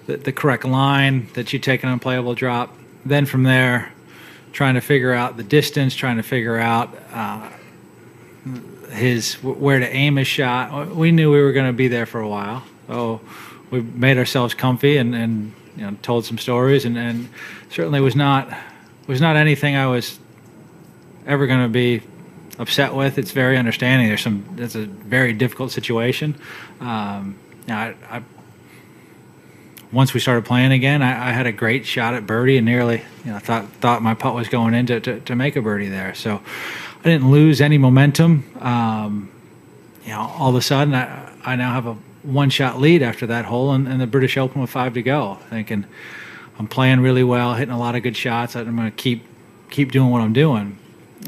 the, 0.05 0.15
the 0.17 0.31
correct 0.31 0.63
line 0.63 1.27
that 1.33 1.51
you 1.51 1.59
take 1.59 1.83
an 1.83 1.89
unplayable 1.89 2.35
drop. 2.35 2.73
Then 3.05 3.25
from 3.25 3.43
there, 3.43 3.91
trying 4.53 4.75
to 4.75 4.81
figure 4.81 5.13
out 5.13 5.35
the 5.35 5.43
distance, 5.43 5.93
trying 5.93 6.17
to 6.17 6.23
figure 6.23 6.57
out 6.57 6.95
uh, 7.11 7.49
his 8.91 9.33
where 9.43 9.79
to 9.79 9.89
aim 9.93 10.15
his 10.15 10.27
shot. 10.27 10.95
We 10.95 11.11
knew 11.11 11.31
we 11.31 11.41
were 11.41 11.51
going 11.51 11.67
to 11.67 11.73
be 11.73 11.89
there 11.89 12.05
for 12.05 12.21
a 12.21 12.29
while. 12.29 12.63
So 12.87 13.19
we 13.71 13.81
made 13.81 14.17
ourselves 14.17 14.53
comfy 14.53 14.97
and, 14.97 15.13
and 15.13 15.53
you 15.75 15.83
know 15.83 15.97
told 16.01 16.25
some 16.25 16.37
stories 16.37 16.85
and, 16.85 16.97
and 16.97 17.29
certainly 17.69 17.99
was 17.99 18.15
not 18.15 18.55
was 19.07 19.21
not 19.21 19.35
anything 19.35 19.75
I 19.75 19.87
was 19.87 20.19
ever 21.25 21.47
going 21.47 21.61
to 21.61 21.69
be 21.69 22.01
upset 22.57 22.93
with. 22.93 23.17
It's 23.17 23.31
very 23.31 23.57
understanding. 23.57 24.07
There's 24.07 24.21
some. 24.21 24.45
It's 24.57 24.75
a 24.75 24.85
very 24.85 25.33
difficult 25.33 25.71
situation. 25.71 26.35
Um, 26.79 27.37
I, 27.67 27.95
I, 28.09 28.23
once 29.91 30.13
we 30.13 30.19
started 30.19 30.45
playing 30.45 30.71
again, 30.71 31.01
I, 31.01 31.29
I, 31.29 31.31
had 31.31 31.47
a 31.47 31.51
great 31.51 31.85
shot 31.85 32.13
at 32.13 32.27
birdie 32.27 32.57
and 32.57 32.65
nearly, 32.65 33.03
you 33.23 33.31
know, 33.31 33.39
thought 33.39 33.67
thought 33.81 34.01
my 34.01 34.13
putt 34.13 34.35
was 34.35 34.49
going 34.49 34.73
in 34.73 34.85
to, 34.87 34.99
to, 34.99 35.19
to 35.21 35.35
make 35.35 35.55
a 35.55 35.61
birdie 35.61 35.89
there. 35.89 36.13
So 36.13 36.41
I 36.99 37.03
didn't 37.03 37.31
lose 37.31 37.61
any 37.61 37.77
momentum. 37.77 38.43
Um, 38.59 39.31
you 40.03 40.11
know, 40.11 40.31
all 40.37 40.49
of 40.49 40.55
a 40.55 40.61
sudden, 40.61 40.93
I, 40.93 41.31
I 41.43 41.55
now 41.55 41.73
have 41.73 41.87
a 41.87 41.97
one 42.25 42.49
shot 42.49 42.79
lead 42.79 43.01
after 43.01 43.27
that 43.27 43.45
hole 43.45 43.71
and, 43.71 43.87
and 43.87 44.01
the 44.01 44.07
British 44.07 44.37
Open 44.37 44.61
with 44.61 44.69
five 44.69 44.93
to 44.93 45.01
go. 45.01 45.39
Thinking 45.49 45.85
I'm 46.57 46.67
playing 46.67 47.01
really 47.01 47.23
well, 47.23 47.53
hitting 47.53 47.73
a 47.73 47.79
lot 47.79 47.95
of 47.95 48.03
good 48.03 48.15
shots. 48.15 48.55
I'm 48.55 48.75
going 48.75 48.89
to 48.89 48.95
keep 48.95 49.23
keep 49.69 49.91
doing 49.91 50.09
what 50.09 50.21
I'm 50.21 50.33
doing 50.33 50.77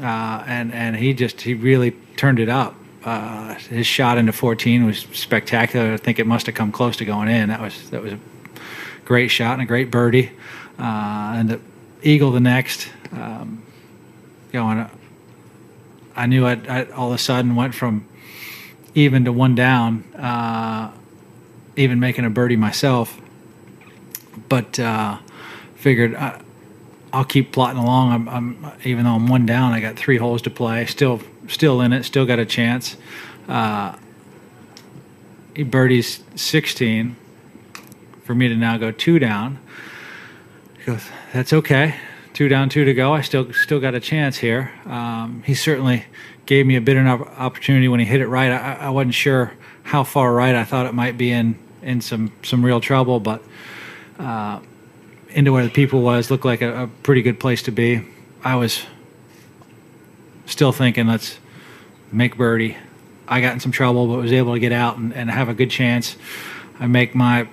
uh, 0.02 0.44
and 0.46 0.72
and 0.72 0.96
he 0.96 1.14
just 1.14 1.40
he 1.40 1.54
really 1.54 1.92
turned 2.16 2.38
it 2.38 2.48
up. 2.48 2.74
Uh, 3.04 3.54
his 3.54 3.86
shot 3.86 4.18
into 4.18 4.32
14 4.32 4.84
was 4.84 5.06
spectacular. 5.12 5.92
I 5.92 5.96
think 5.96 6.18
it 6.18 6.26
must 6.26 6.46
have 6.46 6.54
come 6.54 6.72
close 6.72 6.96
to 6.98 7.04
going 7.04 7.28
in. 7.28 7.48
That 7.48 7.60
was 7.60 7.90
that 7.90 8.02
was 8.02 8.12
a 8.12 8.18
great 9.04 9.28
shot 9.28 9.54
and 9.54 9.62
a 9.62 9.66
great 9.66 9.90
birdie. 9.90 10.30
Uh, 10.78 11.34
and 11.36 11.50
the 11.50 11.60
eagle 12.02 12.30
the 12.30 12.40
next, 12.40 12.88
um, 13.12 13.62
going. 14.52 14.88
I 16.14 16.26
knew 16.26 16.46
I 16.46 16.84
all 16.90 17.08
of 17.08 17.14
a 17.14 17.18
sudden 17.18 17.54
went 17.54 17.74
from 17.74 18.06
even 18.98 19.24
to 19.26 19.32
one 19.32 19.54
down, 19.54 20.02
uh, 20.14 20.90
even 21.76 22.00
making 22.00 22.24
a 22.24 22.30
birdie 22.30 22.56
myself. 22.56 23.20
But 24.48 24.78
uh, 24.80 25.18
figured 25.76 26.16
uh, 26.16 26.40
I'll 27.12 27.24
keep 27.24 27.52
plotting 27.52 27.80
along. 27.80 28.12
I'm, 28.12 28.28
I'm, 28.28 28.72
even 28.84 29.04
though 29.04 29.12
I'm 29.12 29.28
one 29.28 29.46
down, 29.46 29.72
I 29.72 29.80
got 29.80 29.96
three 29.96 30.16
holes 30.16 30.42
to 30.42 30.50
play. 30.50 30.84
Still, 30.86 31.20
still 31.46 31.80
in 31.80 31.92
it. 31.92 32.02
Still 32.02 32.26
got 32.26 32.40
a 32.40 32.46
chance. 32.46 32.96
Uh, 33.46 33.94
he 35.54 35.62
birdies 35.62 36.24
16 36.34 37.14
for 38.24 38.34
me 38.34 38.48
to 38.48 38.56
now 38.56 38.78
go 38.78 38.90
two 38.90 39.20
down. 39.20 39.60
He 40.78 40.84
goes, 40.84 41.04
that's 41.32 41.52
okay. 41.52 41.94
Two 42.32 42.48
down, 42.48 42.68
two 42.68 42.84
to 42.84 42.94
go. 42.94 43.12
I 43.12 43.20
still, 43.20 43.52
still 43.52 43.80
got 43.80 43.94
a 43.94 44.00
chance 44.00 44.38
here. 44.38 44.72
Um, 44.86 45.42
he 45.46 45.54
certainly 45.54 46.06
gave 46.48 46.66
me 46.66 46.76
a 46.76 46.80
bit 46.80 46.96
of 46.96 47.04
an 47.04 47.28
opportunity 47.36 47.88
when 47.88 48.00
he 48.00 48.06
hit 48.06 48.20
it 48.20 48.26
right. 48.26 48.50
I, 48.50 48.86
I 48.86 48.90
wasn't 48.90 49.14
sure 49.14 49.52
how 49.82 50.02
far 50.02 50.32
right. 50.32 50.54
I 50.54 50.64
thought 50.64 50.86
it 50.86 50.94
might 50.94 51.16
be 51.16 51.30
in 51.30 51.58
in 51.82 52.00
some 52.00 52.32
some 52.42 52.64
real 52.64 52.80
trouble, 52.80 53.20
but. 53.20 53.42
Uh, 54.18 54.58
into 55.30 55.52
where 55.52 55.64
the 55.64 55.70
people 55.70 56.00
was 56.00 56.30
looked 56.30 56.44
like 56.44 56.62
a, 56.62 56.84
a 56.84 56.86
pretty 57.02 57.22
good 57.22 57.38
place 57.38 57.62
to 57.62 57.70
be. 57.70 58.04
I 58.42 58.56
was 58.56 58.84
still 60.46 60.72
thinking, 60.72 61.06
let's 61.06 61.38
make 62.10 62.36
birdie. 62.36 62.76
I 63.26 63.40
got 63.40 63.52
in 63.52 63.60
some 63.60 63.72
trouble, 63.72 64.06
but 64.06 64.16
was 64.16 64.32
able 64.32 64.54
to 64.54 64.60
get 64.60 64.72
out 64.72 64.96
and, 64.96 65.12
and 65.12 65.30
have 65.30 65.48
a 65.48 65.54
good 65.54 65.70
chance. 65.70 66.16
I 66.80 66.86
make 66.86 67.14
my, 67.14 67.48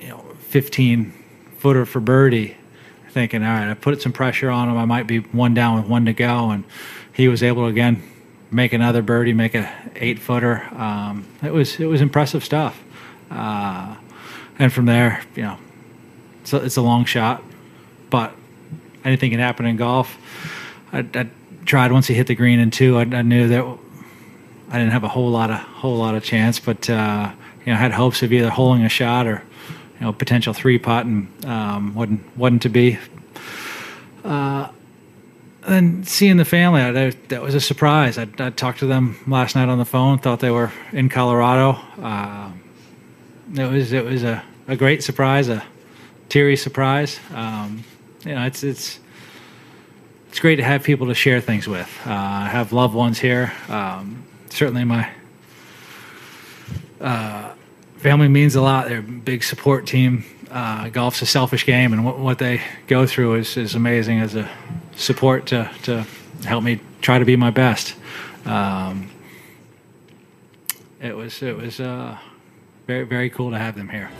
you 0.00 0.08
know, 0.08 0.24
15 0.48 1.12
footer 1.58 1.84
for 1.84 2.00
birdie, 2.00 2.56
thinking, 3.10 3.42
all 3.42 3.50
right, 3.50 3.70
I 3.70 3.74
put 3.74 4.00
some 4.00 4.12
pressure 4.12 4.50
on 4.50 4.68
him. 4.68 4.78
I 4.78 4.86
might 4.86 5.06
be 5.06 5.18
one 5.18 5.52
down 5.52 5.76
with 5.76 5.86
one 5.86 6.06
to 6.06 6.14
go, 6.14 6.50
and 6.50 6.64
he 7.12 7.28
was 7.28 7.42
able 7.42 7.64
to 7.64 7.68
again 7.68 8.02
make 8.50 8.72
another 8.72 9.02
birdie, 9.02 9.32
make 9.32 9.54
a 9.54 9.72
eight 9.96 10.18
footer. 10.18 10.62
Um, 10.74 11.26
it 11.42 11.52
was 11.52 11.78
it 11.78 11.86
was 11.86 12.00
impressive 12.00 12.44
stuff. 12.44 12.82
Uh, 13.30 13.96
and 14.58 14.72
from 14.72 14.86
there, 14.86 15.22
you 15.34 15.42
know, 15.42 15.58
it's 16.42 16.52
a, 16.52 16.56
it's 16.64 16.76
a 16.76 16.82
long 16.82 17.04
shot, 17.04 17.42
but 18.10 18.34
anything 19.04 19.30
can 19.30 19.40
happen 19.40 19.66
in 19.66 19.76
golf. 19.76 20.18
I, 20.92 21.06
I 21.14 21.30
tried 21.64 21.92
once 21.92 22.06
he 22.08 22.14
hit 22.14 22.26
the 22.26 22.34
green 22.34 22.58
in 22.58 22.70
two. 22.70 22.98
I, 22.98 23.02
I, 23.02 23.22
knew 23.22 23.48
that 23.48 23.78
I 24.68 24.78
didn't 24.78 24.92
have 24.92 25.04
a 25.04 25.08
whole 25.08 25.30
lot 25.30 25.50
of 25.50 25.58
whole 25.58 25.96
lot 25.96 26.14
of 26.14 26.24
chance, 26.24 26.58
but 26.58 26.90
uh, 26.90 27.32
you 27.64 27.72
know, 27.72 27.78
had 27.78 27.92
hopes 27.92 28.22
of 28.22 28.32
either 28.32 28.50
holding 28.50 28.84
a 28.84 28.88
shot 28.88 29.26
or 29.26 29.42
you 29.94 30.06
know 30.06 30.12
potential 30.12 30.52
three 30.52 30.78
putt, 30.78 31.06
and 31.06 31.44
um, 31.44 31.94
wasn't 31.94 32.36
wasn't 32.36 32.62
to 32.62 32.68
be. 32.68 32.98
Uh, 34.24 34.68
and 35.70 36.06
seeing 36.06 36.36
the 36.36 36.44
family, 36.44 36.82
I, 36.82 37.10
that 37.28 37.42
was 37.42 37.54
a 37.54 37.60
surprise. 37.60 38.18
I, 38.18 38.26
I, 38.38 38.50
talked 38.50 38.80
to 38.80 38.86
them 38.86 39.18
last 39.26 39.54
night 39.54 39.68
on 39.68 39.78
the 39.78 39.84
phone. 39.84 40.18
Thought 40.18 40.40
they 40.40 40.50
were 40.50 40.72
in 40.92 41.08
Colorado. 41.08 41.78
Uh, 42.00 42.52
it 43.54 43.70
was 43.70 43.92
it 43.92 44.04
was 44.04 44.22
a, 44.22 44.42
a 44.68 44.76
great 44.76 45.02
surprise. 45.02 45.48
A 45.48 45.64
teary 46.28 46.56
surprise. 46.56 47.18
Um, 47.34 47.84
you 48.24 48.34
know, 48.34 48.44
it's 48.46 48.62
it's 48.62 49.00
it's 50.28 50.38
great 50.38 50.56
to 50.56 50.64
have 50.64 50.82
people 50.82 51.08
to 51.08 51.14
share 51.14 51.40
things 51.40 51.66
with. 51.66 51.88
Uh, 52.06 52.10
I 52.10 52.48
have 52.48 52.72
loved 52.72 52.94
ones 52.94 53.18
here. 53.18 53.52
Um, 53.68 54.24
certainly, 54.48 54.84
my 54.84 55.10
uh, 57.00 57.52
family 57.96 58.28
means 58.28 58.54
a 58.54 58.62
lot. 58.62 58.88
They're 58.88 58.98
a 58.98 59.02
big 59.02 59.42
support 59.42 59.86
team. 59.86 60.24
Uh, 60.50 60.88
golf's 60.88 61.22
a 61.22 61.26
selfish 61.26 61.64
game, 61.64 61.92
and 61.92 62.04
what, 62.04 62.18
what 62.18 62.38
they 62.38 62.60
go 62.88 63.06
through 63.06 63.34
is, 63.34 63.56
is 63.56 63.76
amazing 63.76 64.20
as 64.20 64.34
a 64.34 64.50
support 65.00 65.46
to, 65.46 65.70
to 65.82 66.06
help 66.44 66.62
me 66.62 66.80
try 67.00 67.18
to 67.18 67.24
be 67.24 67.36
my 67.36 67.50
best. 67.50 67.94
Um, 68.44 69.10
it 71.00 71.16
was 71.16 71.42
it 71.42 71.56
was 71.56 71.80
uh, 71.80 72.18
very 72.86 73.04
very 73.04 73.30
cool 73.30 73.50
to 73.50 73.58
have 73.58 73.74
them 73.74 73.88
here. 73.88 74.10